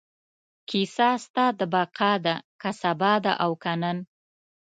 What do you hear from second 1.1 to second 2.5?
ستا د بقا ده،